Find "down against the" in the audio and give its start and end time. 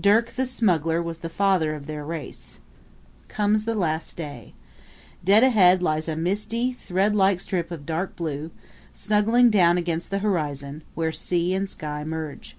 9.50-10.20